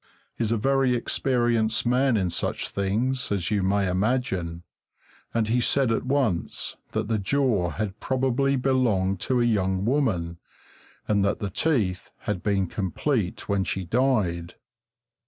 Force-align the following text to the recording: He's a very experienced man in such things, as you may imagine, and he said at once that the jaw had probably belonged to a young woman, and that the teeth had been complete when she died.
He's 0.35 0.51
a 0.51 0.57
very 0.57 0.95
experienced 0.95 1.85
man 1.85 2.17
in 2.17 2.31
such 2.31 2.69
things, 2.69 3.31
as 3.31 3.51
you 3.51 3.61
may 3.61 3.87
imagine, 3.87 4.63
and 5.31 5.47
he 5.47 5.61
said 5.61 5.91
at 5.91 6.07
once 6.07 6.75
that 6.93 7.07
the 7.07 7.19
jaw 7.19 7.69
had 7.69 7.99
probably 7.99 8.55
belonged 8.55 9.19
to 9.19 9.39
a 9.39 9.43
young 9.45 9.85
woman, 9.85 10.39
and 11.07 11.23
that 11.23 11.37
the 11.37 11.51
teeth 11.51 12.09
had 12.21 12.41
been 12.41 12.65
complete 12.65 13.47
when 13.47 13.63
she 13.63 13.85
died. 13.85 14.55